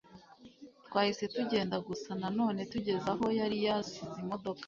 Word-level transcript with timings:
Twahise 0.85 1.23
tugenda 1.35 1.75
gusa 1.87 2.09
na 2.21 2.29
none 2.37 2.59
tugeze 2.71 3.07
aho 3.13 3.25
yari 3.39 3.57
yasize 3.65 4.15
imodoka 4.23 4.59